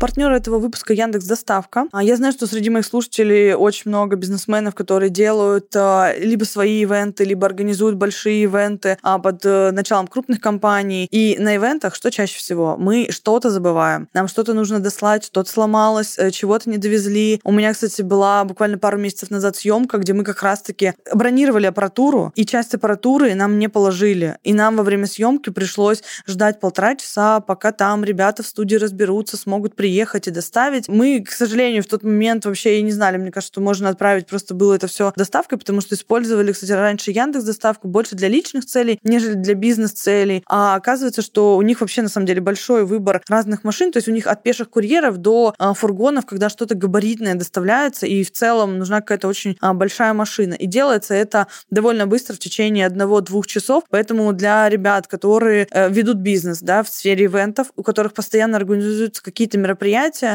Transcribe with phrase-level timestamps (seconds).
[0.00, 1.86] Партнер этого выпуска Яндекс Доставка.
[1.92, 6.82] А Я знаю, что среди моих слушателей очень много бизнесменов, которые делают а, либо свои
[6.82, 11.06] ивенты, либо организуют большие ивенты а, под э, началом крупных компаний.
[11.10, 12.76] И на ивентах что чаще всего?
[12.76, 14.08] Мы что-то забываем.
[14.12, 17.40] Нам что-то нужно дослать, что-то сломалось, э, чего-то не довезли.
[17.44, 22.32] У меня, кстати, была буквально пару месяцев назад съемка, где мы как раз-таки бронировали аппаратуру,
[22.34, 24.38] и часть аппаратуры нам не положили.
[24.42, 29.36] И нам во время съемки пришлось ждать полтора часа, пока там ребята в студии разберутся,
[29.36, 30.88] смогут приехать и доставить.
[30.88, 34.26] Мы, к сожалению, в тот момент вообще и не знали, мне кажется, что можно отправить,
[34.26, 38.64] просто было это все доставкой, потому что использовали, кстати, раньше Яндекс доставку больше для личных
[38.64, 40.42] целей, нежели для бизнес-целей.
[40.48, 44.08] А оказывается, что у них вообще на самом деле большой выбор разных машин, то есть
[44.08, 48.78] у них от пеших курьеров до а, фургонов, когда что-то габаритное доставляется, и в целом
[48.78, 50.54] нужна какая-то очень а, большая машина.
[50.54, 56.16] И делается это довольно быстро, в течение одного-двух часов, поэтому для ребят, которые э, ведут
[56.16, 59.73] бизнес да, в сфере ивентов, у которых постоянно организуются какие-то мероприятия,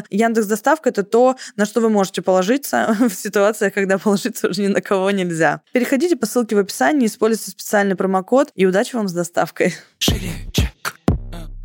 [0.09, 4.67] Яндекс Доставка это то, на что вы можете положиться в ситуациях, когда положиться уже ни
[4.67, 5.61] на кого нельзя.
[5.71, 9.73] Переходите по ссылке в описании, используйте специальный промокод и удачи вам с доставкой.
[10.51, 10.68] Чек.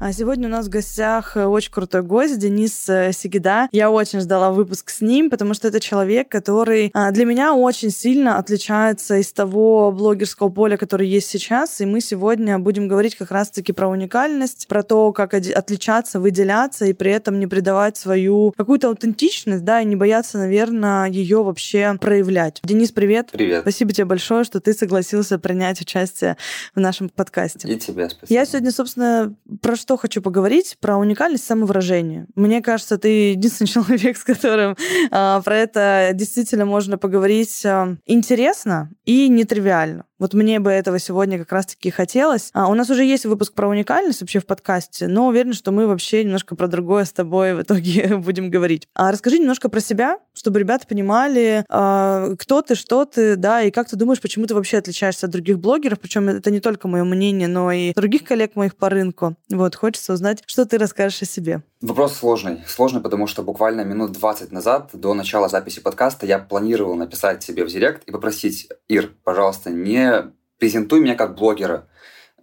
[0.00, 3.68] А сегодня у нас в гостях э, очень крутой гость Денис э, Сигида.
[3.70, 7.90] Я очень ждала выпуск с ним, потому что это человек, который а, для меня очень
[7.90, 11.80] сильно отличается из того блогерского поля, который есть сейчас.
[11.80, 16.92] И мы сегодня будем говорить как раз-таки про уникальность, про то, как отличаться, выделяться и
[16.92, 22.60] при этом не предавать свою какую-то аутентичность, да, и не бояться, наверное, ее вообще проявлять.
[22.64, 23.28] Денис, привет.
[23.30, 23.60] Привет.
[23.62, 26.36] Спасибо тебе большое, что ты согласился принять участие
[26.74, 27.68] в нашем подкасте.
[27.68, 28.40] И тебе спасибо.
[28.40, 30.78] Я сегодня, собственно, про что хочу поговорить?
[30.80, 32.26] Про уникальность самовыражения.
[32.34, 34.78] Мне кажется, ты единственный человек, с которым
[35.10, 40.06] а, про это действительно можно поговорить а, интересно и нетривиально.
[40.18, 42.50] Вот мне бы этого сегодня как раз-таки хотелось.
[42.54, 45.86] А, у нас уже есть выпуск про уникальность вообще в подкасте, но уверен, что мы
[45.86, 48.88] вообще немножко про другое с тобой в итоге будем говорить.
[48.94, 53.70] А расскажи немножко про себя, чтобы ребята понимали, а, кто ты, что ты, да, и
[53.70, 57.04] как ты думаешь, почему ты вообще отличаешься от других блогеров, причем это не только мое
[57.04, 59.36] мнение, но и других коллег моих по рынку.
[59.50, 61.62] Вот, хочется узнать, что ты расскажешь о себе.
[61.80, 62.62] Вопрос сложный.
[62.66, 67.64] Сложный, потому что буквально минут 20 назад, до начала записи подкаста, я планировал написать тебе
[67.64, 71.88] в директ и попросить, Ир, пожалуйста, не презентуй меня как блогера.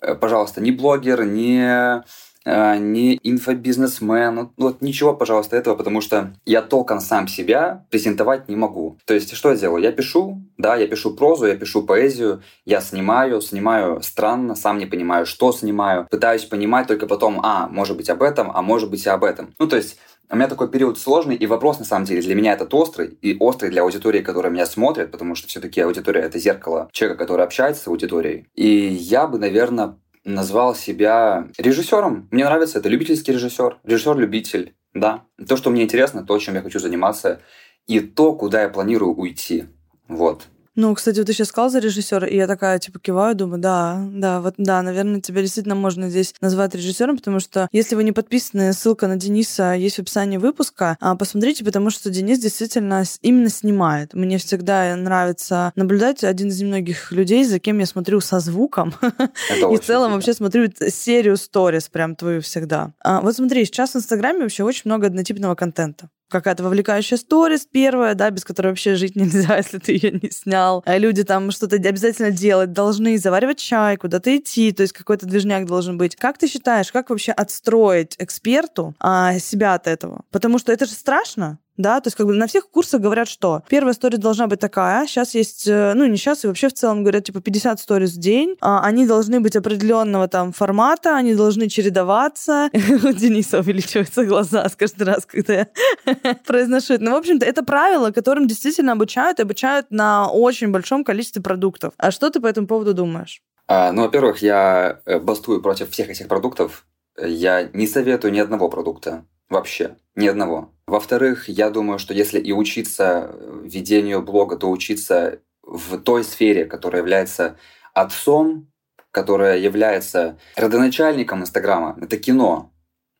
[0.01, 2.03] Э, Пожалуйста, не блогер, не
[2.45, 8.55] не инфобизнесмен, ну, вот ничего, пожалуйста, этого, потому что я толком сам себя презентовать не
[8.55, 8.97] могу.
[9.05, 9.83] То есть, что я делаю?
[9.83, 14.85] Я пишу, да, я пишу прозу, я пишу поэзию, я снимаю, снимаю странно, сам не
[14.85, 19.05] понимаю, что снимаю, пытаюсь понимать только потом, а, может быть об этом, а может быть
[19.05, 19.53] и об этом.
[19.59, 19.97] Ну, то есть,
[20.31, 23.35] у меня такой период сложный, и вопрос, на самом деле, для меня этот острый, и
[23.37, 27.83] острый для аудитории, которая меня смотрит, потому что все-таки аудитория— это зеркало человека, который общается
[27.83, 28.47] с аудиторией.
[28.55, 32.27] И я бы, наверное, назвал себя режиссером.
[32.31, 35.25] Мне нравится это любительский режиссер, режиссер-любитель, да.
[35.47, 37.41] То, что мне интересно, то, чем я хочу заниматься,
[37.87, 39.65] и то, куда я планирую уйти.
[40.07, 40.47] Вот.
[40.75, 44.07] Ну, кстати, вот ты сейчас сказал за режиссера, и я такая, типа, киваю, думаю, да,
[44.13, 48.13] да, вот да, наверное, тебя действительно можно здесь назвать режиссером, потому что если вы не
[48.13, 53.49] подписаны, ссылка на Дениса есть в описании выпуска, а, посмотрите, потому что Денис действительно именно
[53.49, 54.13] снимает.
[54.13, 58.93] Мне всегда нравится наблюдать один из немногих людей, за кем я смотрю со звуком,
[59.71, 62.93] и в целом вообще смотрю серию сторис прям твою всегда.
[63.03, 68.15] А, вот смотри, сейчас в Инстаграме вообще очень много однотипного контента какая-то вовлекающая сторис первая,
[68.15, 70.83] да, без которой вообще жить нельзя, если ты ее не снял.
[70.85, 75.65] А люди там что-то обязательно делать должны, заваривать чай, куда-то идти, то есть какой-то движняк
[75.65, 76.15] должен быть.
[76.15, 80.23] Как ты считаешь, как вообще отстроить эксперту а, себя от этого?
[80.31, 81.59] Потому что это же страшно.
[81.77, 85.07] Да, то есть как бы на всех курсах говорят, что первая сторис должна быть такая,
[85.07, 88.19] сейчас есть, э, ну не сейчас, и вообще в целом говорят, типа 50 сторис в
[88.19, 92.69] день, а, они должны быть определенного там формата, они должны чередоваться.
[93.03, 95.67] У Дениса увеличиваются глаза каждый раз, когда я
[96.45, 97.03] произношу это.
[97.03, 101.93] Ну, в общем-то, это правило, которым действительно обучают, и обучают на очень большом количестве продуктов.
[101.97, 103.41] А что ты по этому поводу думаешь?
[103.67, 106.85] А, ну, во-первых, я э, бастую против всех этих продуктов.
[107.17, 109.25] Я не советую ни одного продукта.
[109.49, 109.95] Вообще.
[110.15, 110.73] Ни одного.
[110.91, 113.33] Во-вторых, я думаю, что если и учиться
[113.63, 117.55] ведению блога, то учиться в той сфере, которая является
[117.93, 118.69] отцом,
[119.11, 121.97] которая является родоначальником Инстаграма.
[122.01, 122.73] Это кино.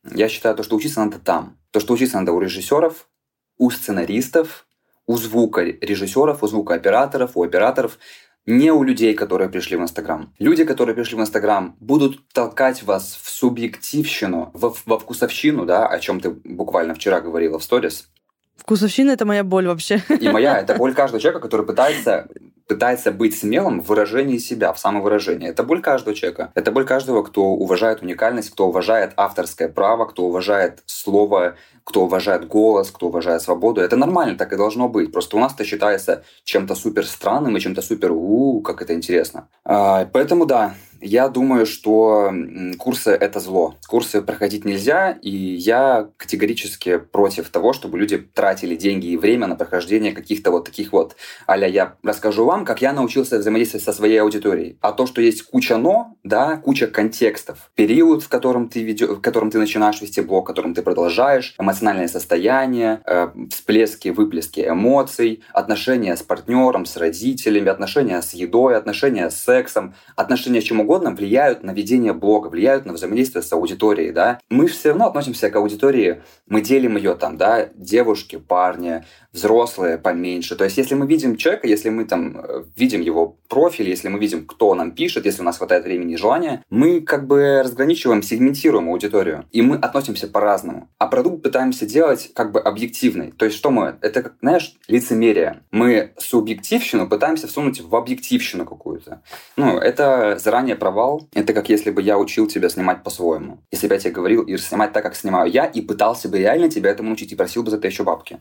[0.04, 1.56] Я считаю, то, что учиться надо там.
[1.70, 3.08] То, что учиться надо у режиссеров,
[3.56, 4.66] у сценаристов,
[5.06, 7.98] у звука режиссеров, у звукооператоров, у операторов,
[8.46, 10.32] не у людей, которые пришли в Инстаграм.
[10.38, 15.98] Люди, которые пришли в Инстаграм, будут толкать вас в субъективщину, во, во вкусовщину, да, о
[15.98, 18.08] чем ты буквально вчера говорила в сторис.
[18.56, 20.02] Вкусовщина— это моя боль вообще.
[20.20, 22.28] И моя, это боль каждого человека, который пытается
[22.68, 25.48] пытается быть смелым в выражении себя, в самовыражении.
[25.48, 26.52] Это боль каждого человека.
[26.54, 32.46] Это боль каждого, кто уважает уникальность, кто уважает авторское право, кто уважает слово, кто уважает
[32.48, 33.80] голос, кто уважает свободу.
[33.80, 35.12] Это нормально, так и должно быть.
[35.12, 39.48] Просто у нас это считается чем-то супер странным и чем-то супер, у, как это интересно.
[39.64, 42.32] А, поэтому да, я думаю, что
[42.78, 43.76] курсы— это зло.
[43.88, 49.56] Курсы проходить нельзя, и я категорически против того, чтобы люди тратили деньги и время на
[49.56, 51.16] прохождение каких-то вот таких вот
[51.46, 54.78] а я расскажу вам, как я научился взаимодействовать со своей аудиторией.
[54.80, 59.20] А то, что есть куча «но», да, куча контекстов, период, в котором ты, ведё, в
[59.20, 65.42] котором ты начинаешь вести блог, в котором ты продолжаешь, эмоциональное состояние, э, всплески, выплески эмоций,
[65.52, 70.91] отношения с партнером, с родителями, отношения с едой, отношения с сексом, отношения с чем угодно,
[70.92, 74.38] угодно влияют на ведение блога, влияют на взаимодействие с аудиторией, да.
[74.50, 79.02] Мы все равно относимся к аудитории, мы делим ее там, да, девушки, парни,
[79.32, 80.56] взрослые поменьше.
[80.56, 84.18] То есть, если мы видим человека, если мы там э, видим его профиль, если мы
[84.18, 88.22] видим, кто нам пишет, если у нас хватает времени и желания, мы как бы разграничиваем,
[88.22, 90.88] сегментируем аудиторию, и мы относимся по-разному.
[90.98, 93.32] А продукт пытаемся делать как бы объективный.
[93.32, 93.96] То есть, что мы?
[94.02, 95.62] Это, как, знаешь, лицемерие.
[95.70, 99.22] Мы субъективщину пытаемся всунуть в объективщину какую-то.
[99.56, 101.28] Ну, это заранее провал.
[101.32, 103.58] Это как если бы я учил тебя снимать по-своему.
[103.70, 106.68] Если бы я тебе говорил, Ир, снимать так, как снимаю я, и пытался бы реально
[106.68, 108.40] тебя этому учить, и просил бы за это еще бабки.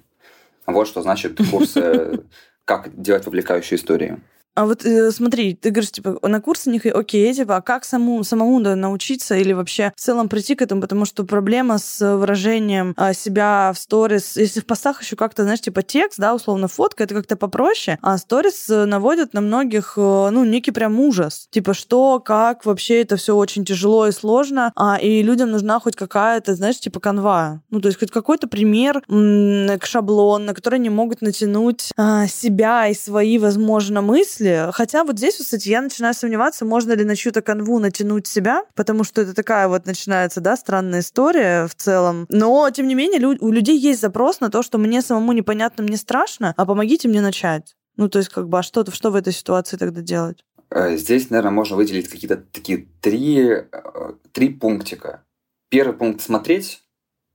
[0.65, 1.77] Вот что значит курс
[2.65, 4.21] «Как делать вовлекающую историю».
[4.53, 8.23] А вот э, смотри, ты говоришь, типа, на курсы них окей, типа, а как саму,
[8.23, 12.93] самому да, научиться или вообще в целом прийти к этому, потому что проблема с выражением
[12.97, 17.05] а, себя в сторис, если в постах еще как-то, знаешь, типа текст, да, условно фотка,
[17.05, 21.47] это как-то попроще, а сторис э, наводят на многих, э, ну, некий прям ужас.
[21.51, 25.95] Типа, что, как, вообще это все очень тяжело и сложно, а, и людям нужна хоть
[25.95, 27.61] какая-то, знаешь, типа канва.
[27.69, 32.87] Ну, то есть хоть какой-то пример, м- шаблон, на который они могут натянуть а, себя
[32.87, 34.71] и свои, возможно, мысли, мысли.
[34.71, 39.03] Хотя вот здесь, кстати, я начинаю сомневаться, можно ли на чью-то канву натянуть себя, потому
[39.03, 42.25] что это такая вот начинается, да, странная история в целом.
[42.29, 45.97] Но, тем не менее, у людей есть запрос на то, что мне самому непонятно, мне
[45.97, 47.75] страшно, а помогите мне начать.
[47.97, 50.43] Ну, то есть, как бы, а что, что в этой ситуации тогда делать?
[50.69, 55.23] Э, здесь, наверное, можно выделить какие-то такие три, э, три пунктика.
[55.69, 56.83] Первый пункт– смотреть,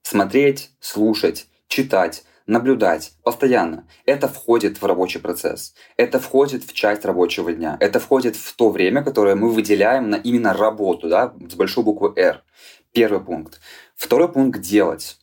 [0.03, 3.87] смотреть, слушать, читать наблюдать постоянно.
[4.05, 5.75] Это входит в рабочий процесс.
[5.97, 7.77] Это входит в часть рабочего дня.
[7.81, 12.13] Это входит в то время, которое мы выделяем на именно работу, да, с большой буквы
[12.17, 12.43] R.
[12.93, 13.61] Первый пункт.
[13.95, 15.19] Второй пункт– делать.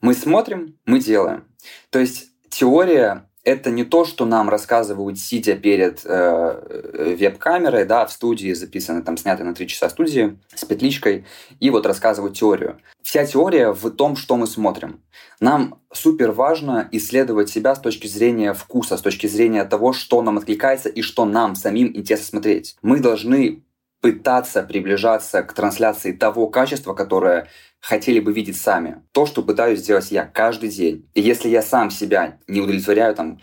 [0.00, 1.48] Мы смотрим, мы делаем.
[1.90, 8.12] То есть теория это не то, что нам рассказывают, сидя перед э, веб-камерой, да, в
[8.12, 11.26] студии записаны, там, сняты на три часа студии с петличкой,
[11.60, 12.78] и вот рассказывают теорию.
[13.02, 15.00] Вся теория в том, что мы смотрим.
[15.40, 20.38] Нам супер важно исследовать себя с точки зрения вкуса, с точки зрения того, что нам
[20.38, 22.76] откликается и что нам самим интересно смотреть.
[22.80, 23.62] Мы должны
[24.00, 27.48] пытаться приближаться к трансляции того качества, которое
[27.84, 29.02] хотели бы видеть сами.
[29.12, 31.06] То, что пытаюсь сделать я каждый день.
[31.12, 33.40] И если я сам себя не удовлетворяю там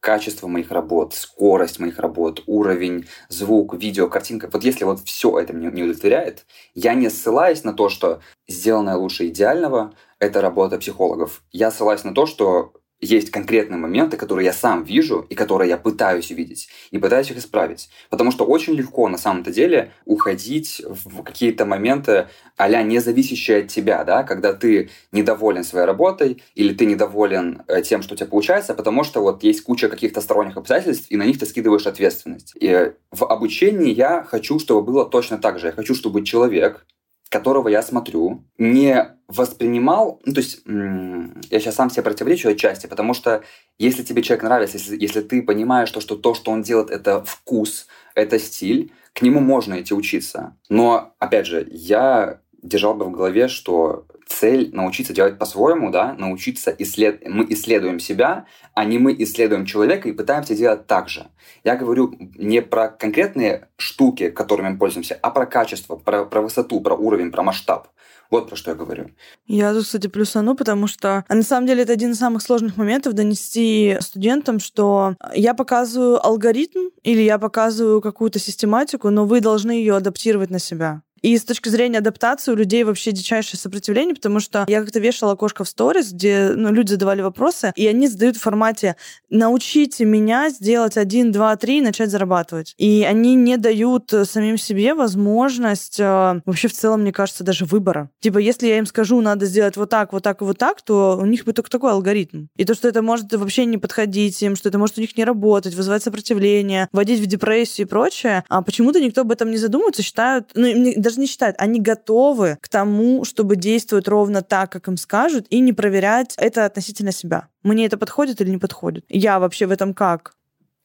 [0.00, 4.50] качество моих работ, скорость моих работ, уровень, звук, видео, картинка.
[4.52, 8.96] Вот если вот все это меня не удовлетворяет, я не ссылаюсь на то, что сделанное
[8.96, 11.42] лучше идеального— это работа психологов.
[11.52, 15.76] Я ссылаюсь на то, что есть конкретные моменты, которые я сам вижу и которые я
[15.76, 17.88] пытаюсь увидеть, и пытаюсь их исправить.
[18.10, 23.68] Потому что очень легко на самом-то деле уходить в какие-то моменты а не зависящие от
[23.68, 28.28] тебя, да, когда ты недоволен своей работой или ты недоволен э, тем, что у тебя
[28.28, 32.54] получается, потому что вот есть куча каких-то сторонних обстоятельств, и на них ты скидываешь ответственность.
[32.60, 35.66] И в обучении я хочу, чтобы было точно так же.
[35.66, 36.86] Я хочу, чтобы человек,
[37.34, 43.12] которого я смотрю, не воспринимал, ну, то есть я сейчас сам себе противоречу отчасти, потому
[43.12, 43.42] что
[43.76, 47.24] если тебе человек нравится, если, если ты понимаешь, то, что то, что он делает, это
[47.24, 50.56] вкус, это стиль, к нему можно идти учиться.
[50.68, 56.74] Но, опять же, я держал бы в голове, что цель научиться делать по-своему, да, научиться
[56.78, 57.22] исслед...
[57.26, 61.26] мы исследуем себя, а не мы исследуем человека и пытаемся делать так же.
[61.62, 66.80] Я говорю не про конкретные штуки, которыми мы пользуемся, а про качество, про, про высоту,
[66.80, 67.88] про уровень, про масштаб.
[68.30, 69.10] Вот про что я говорю.
[69.46, 72.76] Я тут, кстати, плюсану, потому что а на самом деле это один из самых сложных
[72.76, 79.72] моментов донести студентам, что я показываю алгоритм или я показываю какую-то систематику, но вы должны
[79.72, 81.02] ее адаптировать на себя.
[81.24, 85.32] И с точки зрения адаптации у людей вообще дичайшее сопротивление, потому что я как-то вешала
[85.32, 88.96] окошко в сторис, где ну, люди задавали вопросы, и они задают в формате
[89.30, 92.74] «научите меня сделать один, два, три и начать зарабатывать».
[92.76, 98.10] И они не дают самим себе возможность э, вообще в целом, мне кажется, даже выбора.
[98.20, 101.18] Типа, если я им скажу, надо сделать вот так, вот так и вот так, то
[101.18, 102.48] у них будет только такой алгоритм.
[102.56, 105.24] И то, что это может вообще не подходить им, что это может у них не
[105.24, 110.02] работать, вызывать сопротивление, вводить в депрессию и прочее, а почему-то никто об этом не задумывается,
[110.02, 114.96] считают, ну, даже не считают, они готовы к тому, чтобы действовать ровно так, как им
[114.96, 117.48] скажут, и не проверять это относительно себя.
[117.62, 119.04] Мне это подходит или не подходит?
[119.08, 120.34] Я вообще в этом как?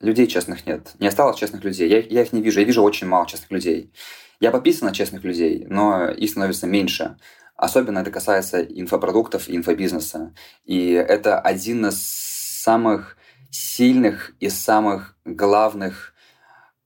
[0.02, 0.92] Людей честных нет.
[1.00, 1.90] Не осталось честных людей.
[1.90, 2.60] Я, я их не вижу.
[2.60, 3.92] Я вижу очень мало честных людей.
[4.40, 7.18] Я подписан на честных людей, но их становится меньше.
[7.58, 10.34] Особенно это касается инфопродуктов и инфобизнеса.
[10.64, 13.18] И это один из самых
[13.52, 16.14] сильных и самых главных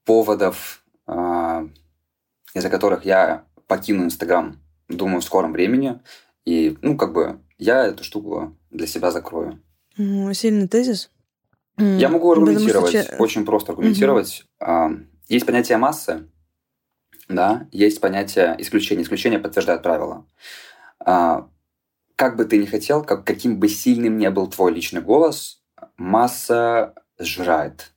[0.06, 1.68] поводов, э,
[2.54, 6.00] из-за которых я покину Инстаграм, думаю, в скором времени.
[6.46, 9.62] И, ну, как бы, я эту штуку для себя закрою.
[9.96, 11.10] Сильный тезис.
[11.78, 13.16] Я могу аргументировать, что...
[13.18, 14.46] очень просто аргументировать.
[14.60, 15.00] Угу.
[15.28, 16.30] Есть понятие массы,
[17.28, 19.04] да, есть понятие исключения.
[19.04, 20.28] Исключение подтверждает правило.
[21.00, 21.50] А,
[22.16, 25.64] как бы ты ни хотел, как, каким бы сильным ни был твой личный голос,
[25.98, 27.94] масса сжирает.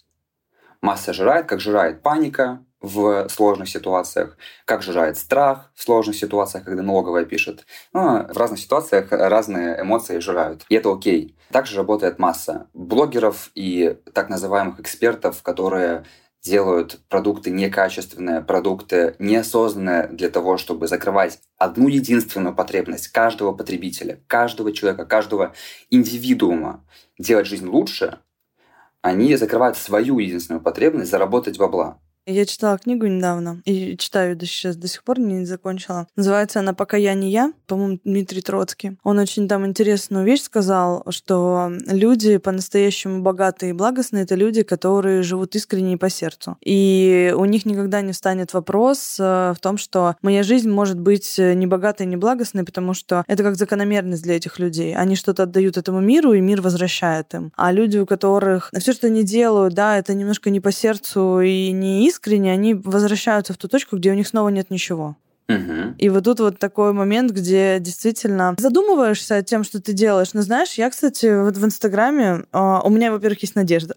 [0.80, 6.82] Масса жирает, как жирает паника в сложных ситуациях, как жирает страх в сложных ситуациях, когда
[6.82, 7.66] налоговая пишет.
[7.92, 10.64] Ну, в разных ситуациях разные эмоции жирают.
[10.68, 11.36] И это окей.
[11.50, 16.04] Также работает масса блогеров и так называемых экспертов, которые
[16.42, 24.72] делают продукты некачественные, продукты неосознанные для того, чтобы закрывать одну единственную потребность каждого потребителя, каждого
[24.72, 25.54] человека, каждого
[25.90, 26.84] индивидуума
[27.18, 28.20] делать жизнь лучше,
[29.02, 32.00] они закрывают свою единственную потребность заработать бабла.
[32.28, 36.08] Я читала книгу недавно и читаю до сейчас, до сих пор не закончила.
[36.16, 38.98] Называется она «Пока я не я», по-моему, Дмитрий Троцкий.
[39.04, 45.22] Он очень там интересную вещь сказал, что люди по-настоящему богатые и благостные— это люди, которые
[45.22, 46.56] живут искренне и по сердцу.
[46.64, 51.38] И у них никогда не встанет вопрос э, в том, что моя жизнь может быть
[51.38, 54.96] не богатой, не благостной, потому что это как закономерность для этих людей.
[54.96, 57.52] Они что-то отдают этому миру, и мир возвращает им.
[57.56, 61.70] А люди, у которых все, что они делают, да, это немножко не по сердцу и
[61.70, 65.16] не искренне, искренне, они возвращаются в ту точку, где у них снова нет ничего.
[65.48, 65.94] Угу.
[65.98, 70.32] И вот тут вот такой момент, где действительно задумываешься о тем, что ты делаешь.
[70.32, 73.94] Но знаешь, я, кстати, вот в Инстаграме, э, у меня, во-первых, есть надежда.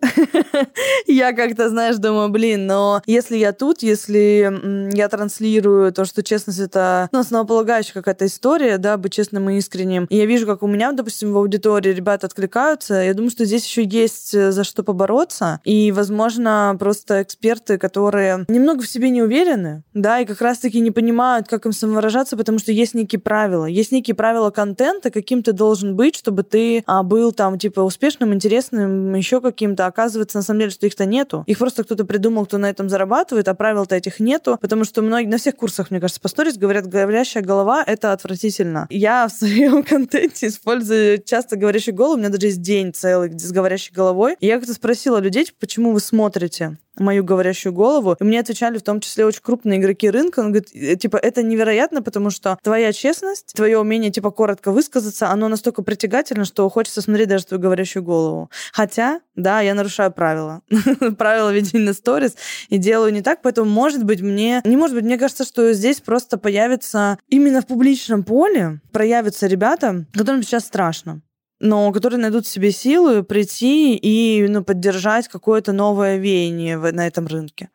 [1.08, 6.60] я как-то, знаешь, думаю, блин, но если я тут, если я транслирую то, что честность—
[6.60, 10.68] это ну, основополагающая какая-то история, да, быть честным и искренним, и я вижу, как у
[10.68, 14.84] меня, допустим, в аудитории ребята откликаются, я думаю, что здесь еще есть э, за что
[14.84, 20.80] побороться, и, возможно, просто эксперты, которые немного в себе не уверены, да, и как раз-таки
[20.80, 23.66] не понимают, знают, как им самовыражаться, потому что есть некие правила.
[23.66, 28.34] Есть некие правила контента, каким ты должен быть, чтобы ты а, был там, типа, успешным,
[28.34, 29.86] интересным, еще каким-то.
[29.86, 31.44] Оказывается, на самом деле, что их-то нету.
[31.48, 35.28] Их просто кто-то придумал, кто на этом зарабатывает, а правил-то этих нету, потому что многие,
[35.28, 38.88] на всех курсах, мне кажется, по сторис говорят, говорящая голова— это отвратительно.
[38.90, 43.52] Я в своем контенте использую часто говорящую голову, у меня даже есть день целый с
[43.52, 44.36] говорящей головой.
[44.40, 48.16] И я как-то спросила людей, типа, почему вы смотрите мою говорящую голову.
[48.20, 50.40] И мне отвечали в том числе очень крупные игроки рынка.
[50.40, 55.30] Он говорит, «Э, типа, это невероятно, потому что твоя честность, твое умение, типа, коротко высказаться,
[55.30, 58.50] оно настолько притягательно, что хочется смотреть даже твою говорящую голову.
[58.72, 60.62] Хотя, да, я нарушаю правила.
[61.18, 62.36] правила ведения сторис
[62.70, 64.62] и делаю не так, поэтому, может быть, мне...
[64.66, 70.06] Не может быть, мне кажется, что здесь просто появится именно в публичном поле проявятся ребята,
[70.14, 71.22] которым сейчас страшно
[71.60, 77.08] но которые найдут в себе силы прийти и ну, поддержать какое-то новое веяние в, на
[77.08, 77.70] этом рынке.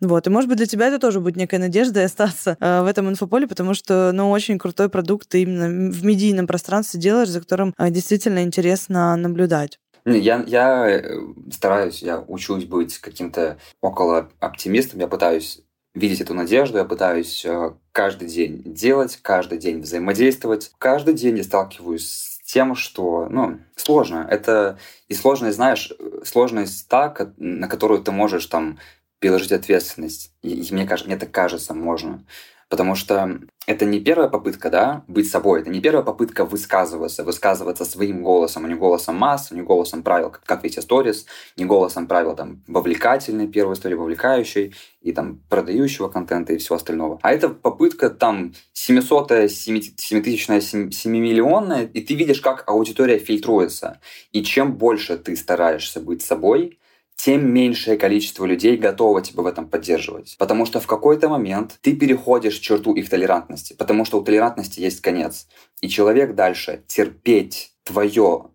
[0.00, 0.26] Вот.
[0.26, 3.46] И, может быть, для тебя это тоже будет некая надежда остаться э, в этом инфополе,
[3.46, 7.90] потому что, ну, очень крутой продукт ты именно в медийном пространстве делаешь, за которым э,
[7.90, 9.78] действительно интересно наблюдать.
[10.04, 11.18] Я, я э,
[11.52, 15.62] стараюсь, я учусь быть каким-то около оптимистом, я пытаюсь
[15.94, 20.70] видеть эту надежду, я пытаюсь э, каждый день делать, каждый день взаимодействовать.
[20.78, 24.26] Каждый день я сталкиваюсь тем, что, ну, сложно.
[24.30, 25.92] Это и сложность, знаешь,
[26.24, 28.78] сложность та, на которую ты можешь там
[29.18, 30.32] переложить ответственность.
[30.42, 32.24] И, и мне, кажется, мне так кажется, можно.
[32.68, 37.84] Потому что это не первая попытка, да, быть собой, это не первая попытка высказываться, высказываться
[37.84, 42.06] своим голосом, а не голосом масс, не голосом правил, как, как эти сторис, не голосом
[42.06, 47.18] правил там вовлекательной первой истории, вовлекающей и там продающего контента и всего остального.
[47.22, 54.00] А это попытка там 700 7000 7-миллионная, и ты видишь, как аудитория фильтруется.
[54.32, 56.78] И чем больше ты стараешься быть собой,
[57.16, 60.36] тем меньшее количество людей готово тебя в этом поддерживать.
[60.38, 65.00] Потому что в какой-то момент ты переходишь черту их толерантности, потому что у толерантности есть
[65.00, 65.48] конец.
[65.80, 68.50] И человек дальше терпеть твое,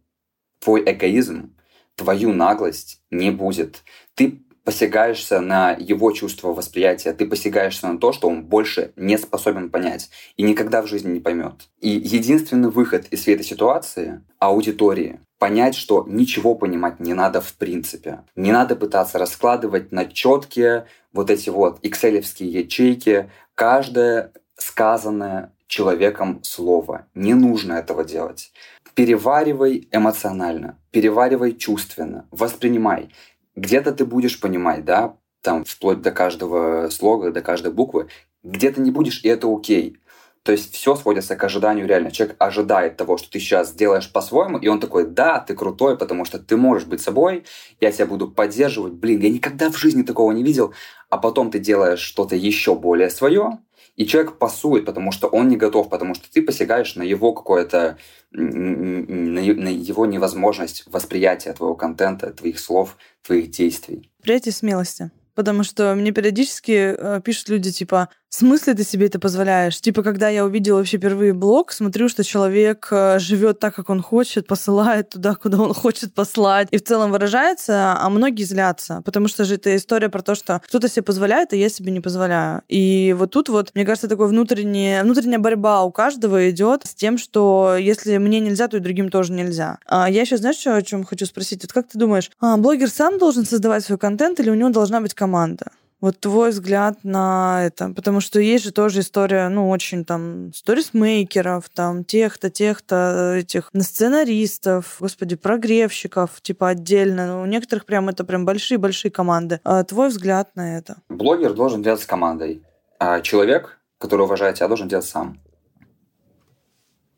[0.59, 1.55] твой эгоизм,
[1.95, 3.83] твою наглость не будет.
[4.13, 9.69] Ты посягаешься на его чувство восприятия, ты посягаешься на то, что он больше не способен
[9.69, 11.69] понять и никогда в жизни не поймет.
[11.79, 17.53] И единственный выход из всей этой ситуации— аудитории понять, что ничего понимать не надо в
[17.55, 18.19] принципе.
[18.35, 27.07] Не надо пытаться раскладывать на четкие вот эти вот экселевские ячейки каждое сказанное человеком слово.
[27.15, 28.51] Не нужно этого делать.
[28.93, 33.09] Переваривай эмоционально, переваривай чувственно, воспринимай.
[33.55, 38.07] Где-то ты будешь понимать, да, там вплоть до каждого слога, до каждой буквы,
[38.43, 39.97] где-то не будешь, и это окей.
[40.43, 42.11] То есть все сводится к ожиданию реально.
[42.11, 46.25] Человек ожидает того, что ты сейчас сделаешь по-своему, и он такой, да, ты крутой, потому
[46.25, 47.43] что ты можешь быть собой,
[47.79, 48.93] я тебя буду поддерживать.
[48.93, 50.73] Блин, я никогда в жизни такого не видел.
[51.09, 53.59] А потом ты делаешь что-то еще более свое,
[53.95, 57.97] и человек пасует, потому что он не готов, потому что ты посягаешь на его какое-то,
[58.31, 64.11] на его невозможность восприятия твоего контента, твоих слов, твоих действий.
[64.23, 65.11] Прежде смелости.
[65.33, 69.79] Потому что мне периодически э, пишут люди, типа, в смысле ты себе это позволяешь?
[69.81, 74.01] Типа, когда я увидела вообще впервые блог, смотрю, что человек э, живет так, как он
[74.01, 79.27] хочет, посылает туда, куда он хочет послать, и в целом выражается, а многие злятся, потому
[79.27, 82.61] что же это история про то, что кто-то себе позволяет, а я себе не позволяю.
[82.69, 87.17] И вот тут вот, мне кажется, такой внутренняя, внутренняя борьба у каждого идет с тем,
[87.17, 89.77] что если мне нельзя, то и другим тоже нельзя.
[89.85, 91.63] А я еще, знаешь, что, о чем хочу спросить?
[91.63, 95.01] Вот как ты думаешь, а, блогер сам должен создавать свой контент или у него должна
[95.01, 95.65] быть команда?
[96.01, 101.69] Вот твой взгляд на это, потому что есть же тоже история, ну, очень там сторисмейкеров,
[101.69, 107.27] там тех-то, тех-то, этих сценаристов, господи, прогревщиков, типа отдельно.
[107.27, 109.61] Ну, у некоторых прям это прям большие-большие команды.
[109.63, 110.97] А твой взгляд на это?
[111.07, 112.63] Блогер должен делать с командой,
[112.97, 115.39] а человек, который уважает тебя, должен делать сам.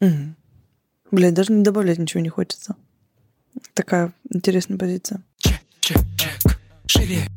[0.01, 0.35] Угу.
[1.11, 2.75] Блядь, даже не добавлять ничего не хочется.
[3.75, 5.21] Такая интересная позиция.
[5.37, 6.59] Чек, чек, чек.
[6.85, 7.29] Живее.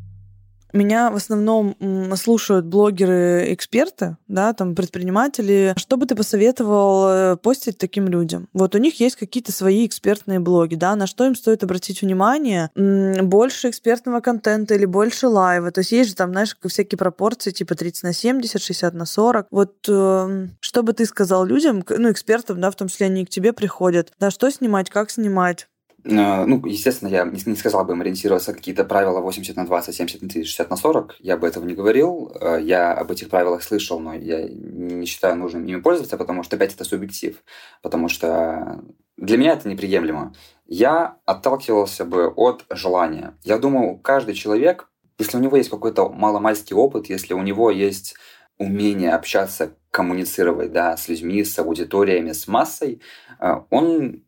[0.77, 1.75] Меня в основном
[2.17, 5.73] слушают блогеры-эксперты, да, там предприниматели.
[5.77, 8.49] Что бы ты посоветовал э, постить таким людям?
[8.53, 12.71] Вот у них есть какие-то свои экспертные блоги, да, на что им стоит обратить внимание?
[12.75, 15.71] Больше экспертного контента или больше лайва?
[15.71, 19.47] То есть есть же там, знаешь, всякие пропорции, типа 30 на 70, 60 на 40.
[19.51, 23.31] Вот э, что бы ты сказал людям, ну, экспертам, да, в том числе они к
[23.31, 25.69] тебе приходят, да, что снимать, как снимать?
[26.07, 30.23] Э, ну, естественно, я не сказал бы им ориентироваться какие-то правила 80 на 20, 70
[30.23, 31.17] на 30, 60 на 40.
[31.21, 32.33] Я бы этого не говорил.
[32.41, 36.57] Э, я об этих правилах слышал, но я не считаю нужным ими пользоваться, потому что
[36.57, 37.43] опять это субъектив.
[37.83, 38.83] Потому что
[39.17, 40.35] для меня это неприемлемо.
[40.67, 43.35] Я отталкивался бы от желания.
[43.43, 44.89] Я думаю, каждый человек,
[45.19, 48.17] если у него есть какой-то маломальский опыт, если у него есть
[48.59, 53.01] умение общаться, коммуницировать да, с людьми, с аудиториями, с массой,
[53.41, 54.23] э, он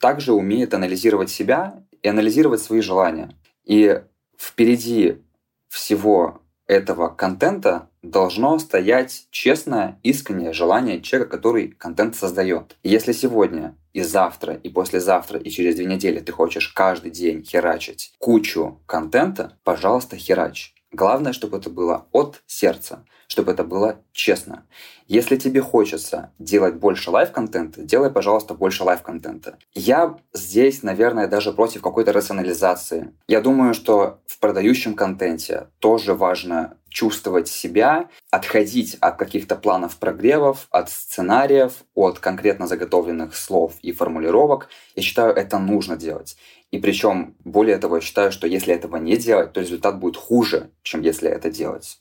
[0.00, 3.34] также умеет анализировать себя и анализировать свои желания.
[3.64, 4.02] И
[4.38, 5.22] впереди
[5.68, 12.76] всего этого контента должно стоять честное, искреннее желание человека, который контент создает.
[12.82, 18.14] Если сегодня и завтра, и послезавтра, и через две недели ты хочешь каждый день херачить
[18.18, 20.74] кучу контента, пожалуйста, херач.
[20.94, 24.64] Главное, чтобы это было от сердца, чтобы это было честно.
[25.08, 29.58] Если тебе хочется делать больше live-контента, делай, пожалуйста, больше live-контента.
[29.74, 33.12] Я здесь, наверное, даже против какой-то рационализации.
[33.26, 40.68] Я думаю, что в продающем контенте тоже важно чувствовать себя, отходить от каких-то планов прогревов,
[40.70, 44.68] от сценариев, от конкретно заготовленных слов и формулировок.
[44.94, 46.36] Я считаю, это нужно делать.
[46.74, 50.70] И причем, более того, я считаю, что если этого не делать, то результат будет хуже,
[50.82, 52.00] чем если это делать.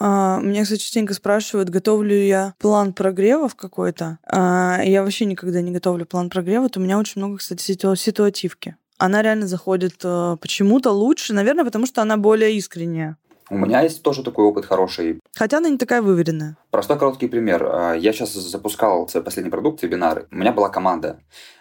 [0.00, 4.18] А, меня, кстати, частенько спрашивают, готовлю я план прогревов какой-то.
[4.26, 6.70] А, я вообще никогда не готовлю план прогрева.
[6.74, 8.76] У меня очень много, кстати, ситуативки.
[8.96, 13.18] Она реально заходит э, почему-то лучше, наверное, потому что она более искренняя.
[13.50, 15.20] У меня есть тоже такой опыт хороший.
[15.34, 16.56] Хотя она не такая выверенная.
[16.70, 17.68] Простой короткий пример.
[17.70, 20.26] А, я сейчас запускал свой последний продукт, вебинары.
[20.32, 21.18] У меня была команда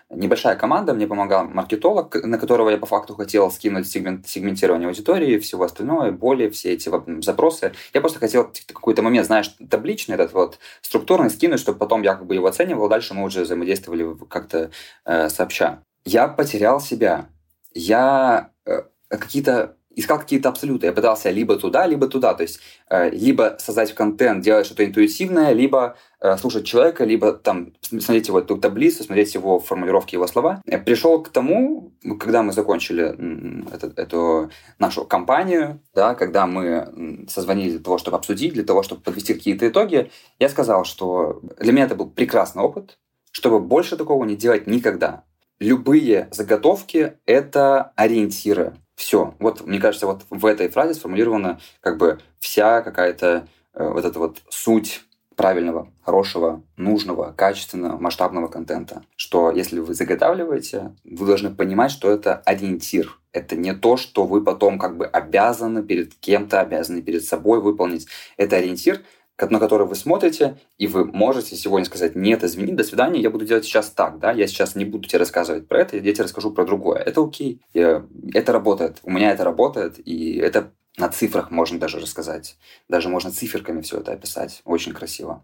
[0.10, 5.40] небольшая команда, мне помогал маркетолог, на которого я по факту хотел скинуть сегмент, сегментирование аудитории,
[5.40, 6.90] всего остальное, боли, все эти
[7.22, 7.74] запросы.
[7.94, 12.26] Я просто хотел какой-то момент, знаешь, табличный этот вот, структурный скинуть, чтобы потом я как
[12.26, 14.72] бы его оценивал, дальше мы уже взаимодействовали как-то
[15.06, 15.82] э, сообща.
[16.06, 17.30] Я потерял себя.
[17.74, 20.88] Я э, какие-то искал какие-то абсолюты.
[20.88, 22.34] Я пытался либо туда, либо туда.
[22.34, 27.74] То есть э, либо создать контент, делать что-то интуитивное, либо э, слушать человека, либо там
[27.82, 30.62] смотреть его эту таблицу, смотреть его формулировки, его слова.
[30.66, 33.16] Я пришел к тому, когда мы закончили
[33.74, 39.02] эту, эту нашу кампанию, да, когда мы созвонились для того, чтобы обсудить, для того, чтобы
[39.02, 42.98] подвести какие-то итоги, я сказал, что для меня это был прекрасный опыт,
[43.32, 45.24] чтобы больше такого не делать никогда.
[45.60, 49.36] Любые заготовки— это ориентиры все.
[49.40, 54.20] Вот, мне кажется, вот в этой фразе сформулирована как бы вся какая-то э, вот эта
[54.20, 55.04] вот суть
[55.36, 59.04] правильного, хорошего, нужного, качественного, масштабного контента.
[59.16, 63.20] Что если вы заготавливаете, вы должны понимать, что это ориентир.
[63.34, 68.08] Это не то, что вы потом как бы обязаны перед кем-то, обязаны перед собой выполнить.
[68.38, 69.02] Это ориентир,
[69.52, 73.46] на который вы смотрите, и вы можете сегодня сказать, нет, извини, до свидания, я буду
[73.46, 76.52] делать сейчас так, да, я сейчас не буду тебе рассказывать про это, я тебе расскажу
[76.52, 77.00] про другое.
[77.00, 82.00] Это окей, я, это работает, у меня это работает, и это на цифрах можно даже
[82.00, 82.58] рассказать.
[82.88, 84.62] Даже можно циферками все это описать.
[84.64, 85.44] Очень красиво.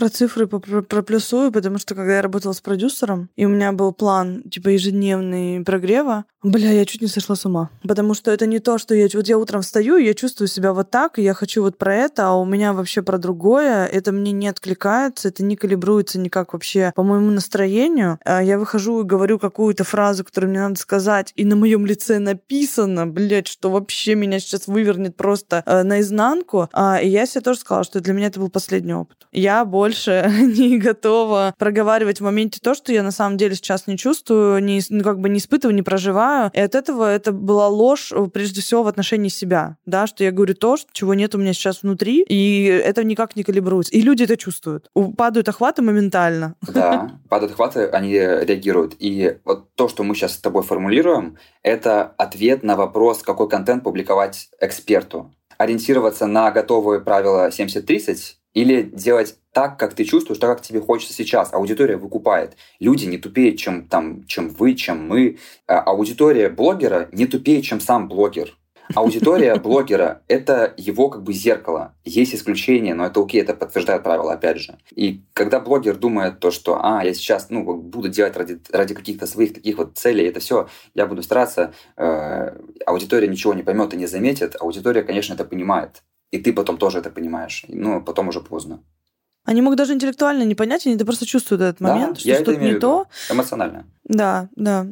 [0.00, 4.42] Про цифры проплюсую, потому что когда я работала с продюсером, и у меня был план,
[4.50, 7.68] типа, ежедневный прогрева, бля, я чуть не сошла с ума.
[7.86, 9.08] Потому что это не то, что я...
[9.12, 12.28] Вот я утром встаю, я чувствую себя вот так, и я хочу вот про это,
[12.28, 13.84] а у меня вообще про другое.
[13.84, 18.18] Это мне не откликается, это не калибруется никак вообще по моему настроению.
[18.24, 22.18] А я выхожу и говорю какую-то фразу, которую мне надо сказать, и на моем лице
[22.18, 26.70] написано, блядь, что вообще меня сейчас вывернет просто э, наизнанку.
[26.72, 29.26] А, и я себе тоже сказала, что для меня это был последний опыт.
[29.32, 33.98] Я больше не готова проговаривать в моменте то, что я на самом деле сейчас не
[33.98, 36.52] чувствую, не, ну, как бы не испытываю, не проживаю.
[36.54, 40.30] И от этого это была ложь, э, прежде всего, в отношении себя, да, что я
[40.30, 43.92] говорю то, чего нет у меня сейчас внутри, и это никак не калибруется.
[43.92, 44.88] И люди это чувствуют.
[45.16, 46.54] Падают охваты моментально.
[46.62, 48.94] Да, падают охваты, они реагируют.
[49.00, 53.82] И вот то, что мы сейчас с тобой формулируем, это ответ на вопрос, какой контент
[53.82, 60.66] публиковать эксперту ориентироваться на готовые правила 70-30 или делать так, как ты чувствуешь, так, как
[60.66, 61.52] тебе хочется сейчас.
[61.52, 62.56] Аудитория выкупает.
[62.78, 65.38] Люди не тупее, чем, там, чем вы, чем мы.
[65.66, 68.56] А аудитория блогера не тупее, чем сам блогер.
[68.94, 71.94] Аудитория блогера— это его как бы зеркало.
[72.04, 74.78] Есть исключения, но это окей, это подтверждает правила, опять же.
[74.94, 79.26] И когда блогер думает то, что «а, я сейчас ну, буду делать ради, ради каких-то
[79.26, 83.96] своих таких вот целей, это все, я буду стараться», э, аудитория ничего не поймет и
[83.96, 84.56] не заметит.
[84.60, 86.02] Аудитория, конечно, это понимает.
[86.30, 87.64] И ты потом тоже это понимаешь.
[87.68, 88.82] Ну, потом уже поздно.
[89.44, 92.56] Они могут даже интеллектуально не понять, они это просто чувствуют этот момент, да, что что-то
[92.56, 93.06] не то.
[93.30, 93.86] Эмоционально.
[94.04, 94.86] Да, да.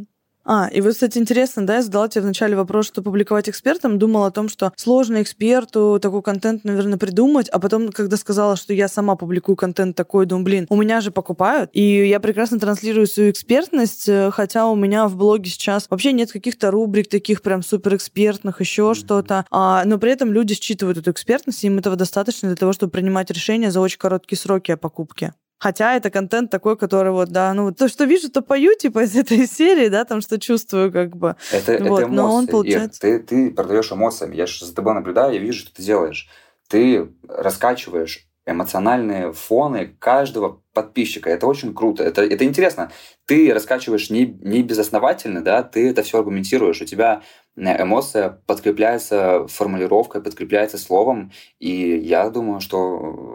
[0.50, 4.28] А, и вот, кстати, интересно, да, я задала тебе вначале вопрос, что публиковать экспертам, думала
[4.28, 8.88] о том, что сложно эксперту такой контент, наверное, придумать, а потом, когда сказала, что я
[8.88, 13.30] сама публикую контент такой, думаю, блин, у меня же покупают, и я прекрасно транслирую свою
[13.30, 18.62] экспертность, э, хотя у меня в блоге сейчас вообще нет каких-то рубрик таких прям суперэкспертных,
[18.62, 18.94] еще mm-hmm.
[18.94, 22.72] что-то, а, но при этом люди считывают эту экспертность, и им этого достаточно для того,
[22.72, 25.34] чтобы принимать решения за очень короткие сроки о покупке.
[25.59, 29.16] Хотя это контент такой, который вот, да, ну, то, что вижу, то пою, типа, из
[29.16, 31.37] этой серии, да, там, что чувствую, как бы.
[31.53, 33.07] Это, вот, это эмоции, но он получается...
[33.07, 34.37] Ир, ты, ты продаешь эмоциями.
[34.37, 36.29] Я же за тобой наблюдаю, я вижу, что ты делаешь.
[36.68, 41.29] Ты раскачиваешь эмоциональные фоны каждого подписчика.
[41.29, 42.03] Это очень круто.
[42.03, 42.90] Это, это интересно.
[43.27, 46.81] Ты раскачиваешь не, не безосновательно, да, ты это все аргументируешь.
[46.81, 47.23] У тебя
[47.57, 51.31] э, эмоция подкрепляется формулировкой, подкрепляется словом.
[51.59, 52.79] И я думаю, что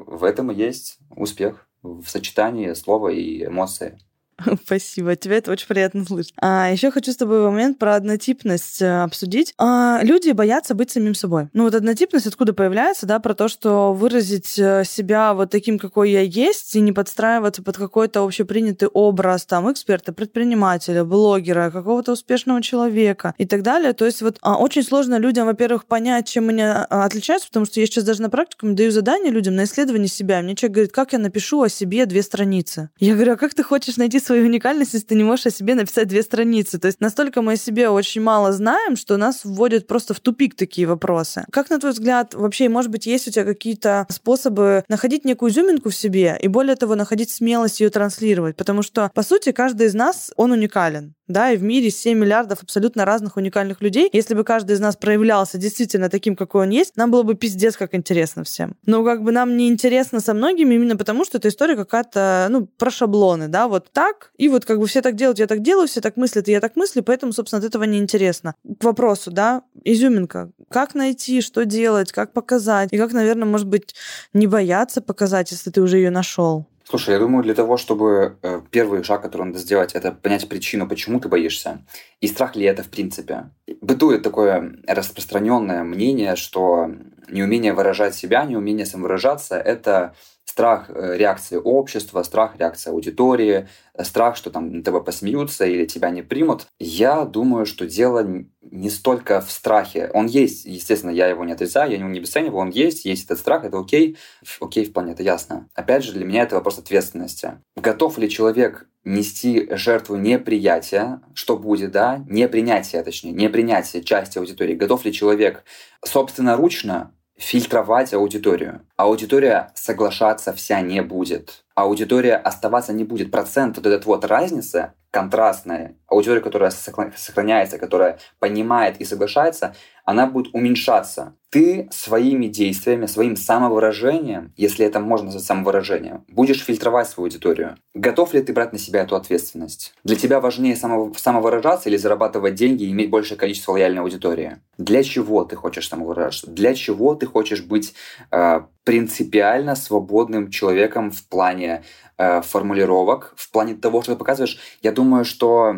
[0.08, 4.00] в этом и есть успех в сочетании слова и эмоции.
[4.66, 6.34] Спасибо, тебе это очень приятно слышать.
[6.38, 9.54] А еще хочу с тобой момент про однотипность э, обсудить.
[9.58, 11.50] А, люди боятся быть самим собой.
[11.54, 16.12] Ну вот однотипность откуда появляется, да, про то, что выразить э, себя вот таким, какой
[16.12, 22.62] я есть, и не подстраиваться под какой-то общепринятый образ там эксперта, предпринимателя, блогера, какого-то успешного
[22.62, 23.94] человека и так далее.
[23.94, 27.80] То есть вот а, очень сложно людям, во-первых, понять, чем они а, отличаются, потому что
[27.80, 30.42] я сейчас даже на практику даю задание людям на исследование себя.
[30.42, 32.90] Мне человек говорит, как я напишу о себе две страницы.
[33.00, 35.76] Я говорю, а как ты хочешь найти свою уникальность, если ты не можешь о себе
[35.76, 36.80] написать две страницы.
[36.80, 40.56] То есть настолько мы о себе очень мало знаем, что нас вводят просто в тупик
[40.56, 41.46] такие вопросы.
[41.52, 45.90] Как, на твой взгляд, вообще, может быть, есть у тебя какие-то способы находить некую изюминку
[45.90, 48.56] в себе и, более того, находить смелость ее транслировать?
[48.56, 52.64] Потому что, по сути, каждый из нас, он уникален да, и в мире 7 миллиардов
[52.64, 54.10] абсолютно разных уникальных людей.
[54.12, 57.78] Если бы каждый из нас проявлялся действительно таким, какой он есть, нам было бы пиздец
[57.78, 58.76] как интересно всем.
[58.86, 62.66] Но как бы нам не интересно со многими именно потому, что эта история какая-то, ну,
[62.66, 65.88] про шаблоны, да, вот так, и вот как бы все так делают, я так делаю,
[65.88, 68.56] все так мыслят, и я так мыслю, поэтому, собственно, от этого не интересно.
[68.80, 70.52] К вопросу, да, изюминка.
[70.70, 73.96] Как найти, что делать, как показать, и как, наверное, может быть,
[74.34, 76.66] не бояться показать, если ты уже ее нашел?
[76.86, 80.88] Слушай, я думаю, для того, чтобы э, первый шаг, который надо сделать, это понять причину,
[80.88, 81.82] почему ты боишься,
[82.20, 83.50] и страх ли это в принципе.
[83.82, 86.92] Бытует такое распространенное мнение, что
[87.30, 90.14] неумение выражать себя, неумение самовыражаться– это
[90.46, 95.86] страх э, реакции общества, страх реакции аудитории, э, страх, что там на тебя посмеются или
[95.86, 96.68] тебя не примут.
[96.80, 98.28] Я думаю, что дело
[98.62, 100.12] не столько в страхе.
[100.14, 103.40] Он есть, естественно, я его не отрицаю, я его не обесцениваю, он есть, есть этот
[103.40, 104.18] страх, это окей,
[104.60, 105.70] окей вполне, это ясно.
[105.74, 107.60] Опять же, для меня это вопрос ответственности.
[107.76, 115.04] Готов ли человек нести жертву неприятия, что будет, да, непринятие, точнее, непринятие части аудитории, готов
[115.06, 115.64] ли человек
[116.06, 118.82] собственноручно фильтровать аудиторию.
[118.96, 121.64] Аудитория соглашаться вся не будет.
[121.76, 123.32] Аудитория оставаться не будет.
[123.32, 130.54] Процент вот этот вот разницы контрастная, аудитория, которая сохраняется, которая понимает и соглашается, она будет
[130.56, 131.36] уменьшаться.
[131.52, 137.78] Ты своими действиями, своим самовыражением, если это можно назвать самовыражением, будешь фильтровать свою аудиторию.
[137.94, 139.94] Готов ли ты брать на себя эту ответственность?
[140.04, 144.58] Для тебя важнее самовыражаться или зарабатывать деньги и иметь большее количество лояльной аудитории?
[144.80, 146.50] Для чего ты хочешь самовыражаться?
[146.50, 147.94] Для чего ты хочешь быть
[148.32, 151.84] э, принципиально свободным человеком в плане
[152.18, 154.60] э, формулировок, в плане того, что ты показываешь?
[154.82, 155.76] Я думаю, что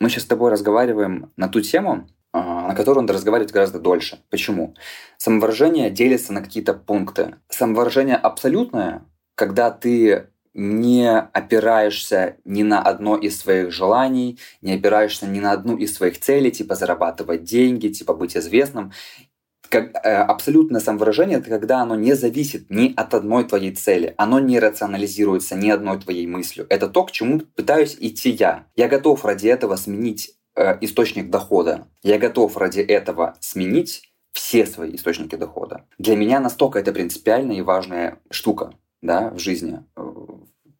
[0.00, 4.22] мы сейчас с тобой разговариваем на ту тему, а, на которую надо разговаривать гораздо дольше.
[4.30, 4.74] Почему?
[5.16, 7.36] Самовыражение делится на какие-то пункты.
[7.48, 15.40] Самовыражение абсолютное, когда ты не опираешься ни на одно из своих желаний, не опираешься ни
[15.40, 18.92] на одну из своих целей, типа зарабатывать деньги, типа быть известным.
[19.68, 24.38] Как, э, абсолютное самовыражение– это когда оно не зависит ни от одной твоей цели, оно
[24.38, 26.66] не рационализируется ни одной твоей мыслью.
[26.70, 28.66] Это то, к чему пытаюсь идти я.
[28.76, 31.86] Я готов ради этого сменить Э, источник дохода.
[32.02, 35.84] Я готов ради этого сменить все свои источники дохода.
[35.98, 40.02] Для меня настолько это принципиальная и важная штука да, в жизни, э,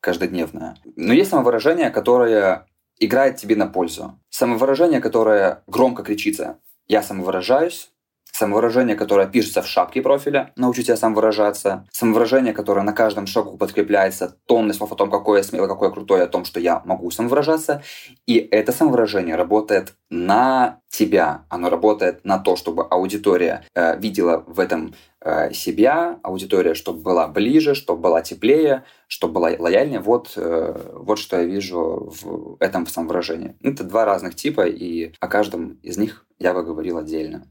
[0.01, 0.75] каждодневная.
[0.97, 2.67] Но есть самовыражение, которое
[2.99, 4.19] играет тебе на пользу.
[4.31, 7.93] Самовыражение, которое громко кричится «я самовыражаюсь»,
[8.39, 13.59] самовыражение, которое пишется в шапке профиля, научу тебя сам выражаться, самовыражение, которое на каждом шагу
[13.59, 16.81] подкрепляется тонны слов о том, какой я смелый, какой я крутой, о том, что я
[16.85, 17.83] могу самовыражаться.
[18.27, 24.61] И это самовыражение работает на тебя, оно работает на то, чтобы аудитория э, видела в
[24.61, 30.01] этом э, себя, аудитория, чтобы была ближе, чтобы была теплее, чтобы была лояльнее.
[30.01, 33.57] Вот, э, вот что я вижу в этом самовыражении.
[33.63, 37.45] Это два разных типа, и о каждом из них я бы говорил отдельно.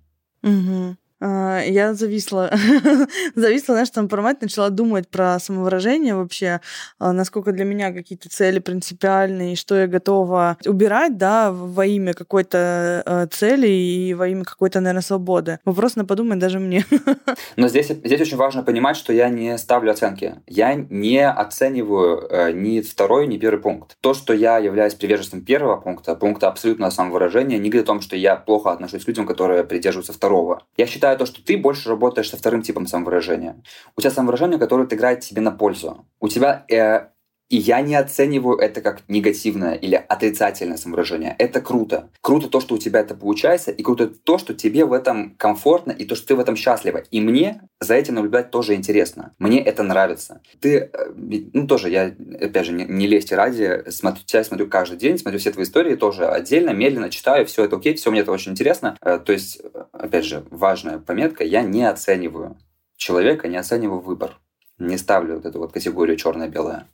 [0.43, 0.97] Угу.
[1.19, 2.51] А, я зависла,
[3.36, 6.62] зависла, знаешь, там про мать, начала думать про самовыражение вообще,
[6.99, 13.03] а, насколько для меня какие-то цели принципиальные, что я готова убирать, да, во имя какой-то
[13.06, 15.60] э, цели и во имя какой-то, наверное, свободы.
[15.65, 16.86] Вопрос на подумать даже мне.
[17.56, 20.36] Но здесь, здесь очень важно понимать, что я не ставлю оценки.
[20.47, 23.97] Я не оцениваю э, ни второй, ни первый пункт.
[24.01, 28.15] То, что я являюсь приверженцем первого пункта, пункта абсолютного самовыражения, не говорит о том, что
[28.15, 30.63] я плохо отношусь к людям, которые придерживаются второго.
[30.77, 33.62] Я считаю, считаю то, что ты больше работаешь со вторым типом самовыражения.
[33.96, 36.06] У тебя самовыражение, которое играет тебе на пользу.
[36.20, 37.08] У тебя э,
[37.49, 41.36] и я не оцениваю это как негативное или отрицательное самовыражение.
[41.39, 42.10] Это круто.
[42.21, 45.91] Круто то, что у тебя это получается, и круто то, что тебе в этом комфортно,
[45.91, 46.97] и то, что ты в этом счастлива.
[47.12, 49.33] И мне за этим наблюдать тоже интересно.
[49.39, 50.41] Мне это нравится.
[50.60, 51.12] Ты, э,
[51.53, 55.39] ну тоже, я, опять же, не, не лезьте ради, смотрю тебя, смотрю каждый день, смотрю
[55.39, 58.97] все твои истории тоже отдельно, медленно читаю, все это окей, все мне это очень интересно.
[59.01, 59.62] Э, то есть,
[59.93, 62.57] опять же, важная пометка, я не оцениваю
[62.97, 64.38] человека, не оцениваю выбор.
[64.79, 66.88] Не ставлю вот эту вот категорию черное-белое.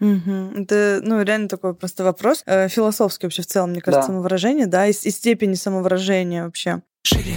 [0.00, 0.62] Угу.
[0.62, 2.42] Это, ну, реально такой просто вопрос.
[2.46, 4.06] Э, философский вообще в целом, мне кажется, да.
[4.06, 6.82] самовыражение, да, и, и степени самовыражения вообще.
[7.02, 7.36] Шире.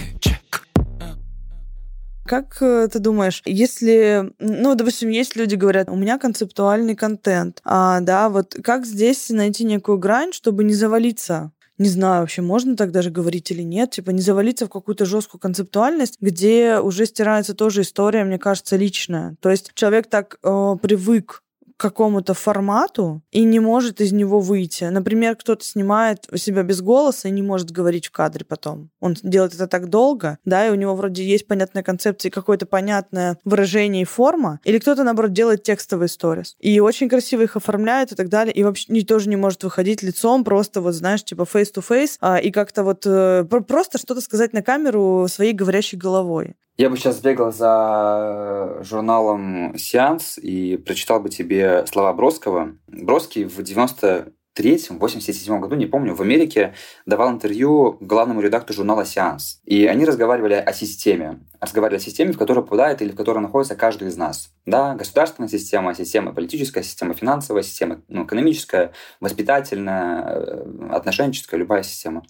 [2.26, 8.00] Как э, ты думаешь, если, ну, допустим, есть люди говорят, у меня концептуальный контент, а,
[8.00, 11.50] да, вот как здесь найти некую грань, чтобы не завалиться?
[11.80, 15.40] не знаю, вообще можно так даже говорить или нет, типа не завалиться в какую-то жесткую
[15.40, 19.34] концептуальность, где уже стирается тоже история, мне кажется, личная.
[19.40, 21.42] То есть человек так э, привык
[21.80, 24.84] какому-то формату и не может из него выйти.
[24.84, 28.90] Например, кто-то снимает себя без голоса и не может говорить в кадре потом.
[29.00, 33.38] Он делает это так долго, да, и у него вроде есть понятная концепция какое-то понятное
[33.44, 34.60] выражение и форма.
[34.64, 36.54] Или кто-то, наоборот, делает текстовые сторис.
[36.60, 38.52] И очень красиво их оформляет и так далее.
[38.52, 42.50] И вообще не, тоже не может выходить лицом, просто вот, знаешь, типа face-to-face, а, и
[42.50, 46.56] как-то вот э, просто что-то сказать на камеру своей говорящей головой.
[46.80, 52.72] Я бы сейчас бегал за журналом «Сеанс» и прочитал бы тебе слова Бродского.
[52.86, 59.04] Бродский в 90 83-м, 87 году, не помню, в Америке давал интервью главному редактору журнала
[59.04, 59.60] «Сеанс».
[59.66, 61.40] И они разговаривали о системе.
[61.60, 64.50] Разговаривали о системе, в которой попадает или в которой находится каждый из нас.
[64.64, 72.22] Да, государственная система, система политическая, система финансовая, система ну, экономическая, воспитательная, э, отношенческая, любая система.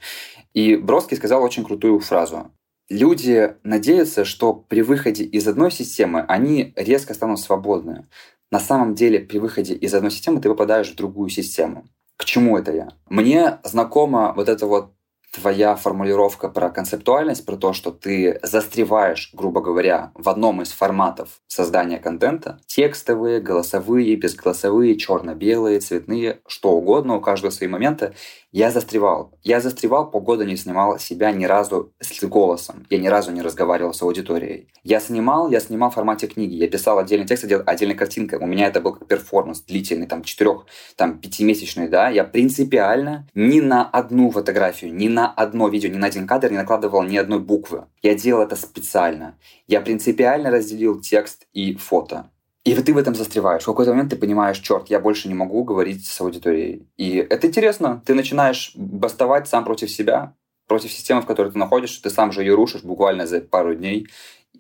[0.55, 2.51] И Бродский сказал очень крутую фразу.
[2.91, 8.09] Люди надеются, что при выходе из одной системы они резко станут свободны.
[8.51, 11.87] На самом деле, при выходе из одной системы ты попадаешь в другую систему.
[12.17, 12.89] К чему это я?
[13.09, 14.93] Мне знакома вот эта вот
[15.33, 21.41] твоя формулировка про концептуальность, про то, что ты застреваешь, грубо говоря, в одном из форматов
[21.47, 28.15] создания контента, текстовые, голосовые, безголосовые, черно-белые, цветные, что угодно, у каждого свои моменты,
[28.53, 29.33] я застревал.
[29.45, 32.85] Я застревал, полгода не снимал себя ни разу с голосом.
[32.91, 34.69] Я ни разу не разговаривал с аудиторией.
[34.83, 36.55] Я снимал, я снимал в формате книги.
[36.55, 38.41] Я писал отдельный текст, отдельной картинкой.
[38.41, 42.09] У меня это был как перформанс длительный, там, четырех, там, пятимесячный, да.
[42.09, 46.57] Я принципиально ни на одну фотографию, ни на одно видео, ни на один кадр не
[46.57, 47.85] накладывал ни одной буквы.
[48.03, 49.39] Я делал это специально.
[49.69, 52.31] Я принципиально разделил текст и фото.
[52.65, 53.63] И ты в этом застреваешь.
[53.63, 56.87] В какой-то момент ты понимаешь, черт, я больше не могу говорить с аудиторией.
[56.99, 58.03] И это интересно.
[58.05, 60.35] Ты начинаешь бастовать сам против себя,
[60.67, 62.03] против системы, в которой ты находишься.
[62.03, 64.09] Ты сам же ее рушишь буквально за пару дней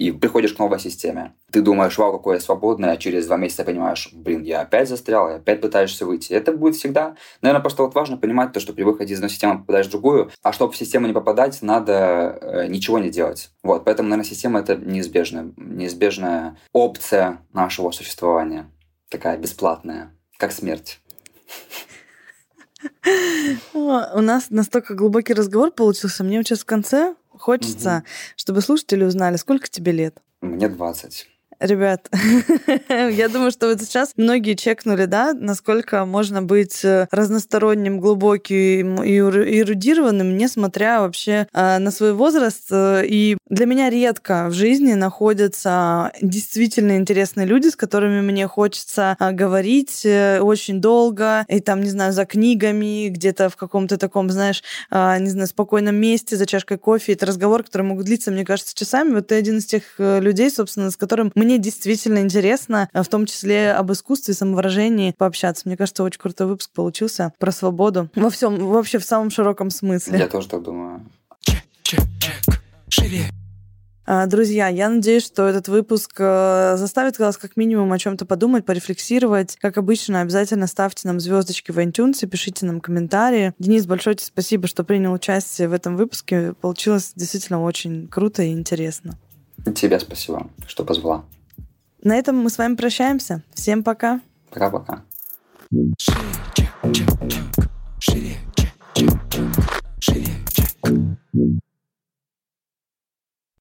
[0.00, 1.34] и приходишь к новой системе.
[1.52, 5.28] Ты думаешь, вау, какое я свободное, а через два месяца понимаешь, блин, я опять застрял,
[5.28, 6.32] я опять пытаешься выйти.
[6.32, 7.16] Это будет всегда.
[7.42, 10.30] Наверное, просто вот важно понимать то, что при выходе из одной системы попадаешь в другую,
[10.42, 13.50] а чтобы в систему не попадать, надо э, ничего не делать.
[13.62, 18.70] Вот, поэтому, наверное, система— это неизбежная, неизбежная опция нашего существования.
[19.10, 20.98] Такая бесплатная, как смерть.
[23.74, 26.24] У нас настолько глубокий разговор получился.
[26.24, 28.06] Мне сейчас в конце Хочется, угу.
[28.36, 30.22] чтобы слушатели узнали, сколько тебе лет.
[30.42, 31.26] Мне 20.
[31.60, 32.08] Ребят,
[32.88, 39.18] я думаю, что вот сейчас многие чекнули, да, насколько можно быть э, разносторонним, глубоким и
[39.18, 42.64] эрудированным, несмотря вообще э, на свой возраст.
[42.70, 49.16] Э, и для меня редко в жизни находятся действительно интересные люди, с которыми мне хочется
[49.20, 55.28] говорить очень долго, и там, не знаю, за книгами, где-то в каком-то таком, знаешь, не
[55.28, 57.12] знаю, спокойном месте, за чашкой кофе.
[57.12, 59.12] Это разговор, который могут длиться, мне кажется, часами.
[59.12, 63.08] Вот ты один из тех людей, собственно, с которым мне мне действительно интересно, э, в
[63.08, 65.62] том числе об искусстве, самовыражении пообщаться.
[65.66, 70.18] Мне кажется, очень крутой выпуск получился про свободу во всем, вообще в самом широком смысле.
[70.18, 71.04] Я тоже так думаю.
[71.40, 72.60] Чек, чек, чек.
[72.88, 73.24] Шире.
[74.06, 78.64] А, друзья, я надеюсь, что этот выпуск э, заставит вас как минимум о чем-то подумать,
[78.64, 79.56] порефлексировать.
[79.60, 83.54] Как обычно, обязательно ставьте нам звездочки в iTunes, пишите нам комментарии.
[83.58, 86.54] Денис, большое тебе спасибо, что принял участие в этом выпуске.
[86.60, 89.18] Получилось действительно очень круто и интересно.
[89.74, 91.24] Тебе спасибо, что позвала.
[92.02, 93.42] На этом мы с вами прощаемся.
[93.52, 94.20] Всем пока.
[94.50, 95.04] Пока-пока.
[97.98, 98.36] Шире,
[100.48, 100.70] чек,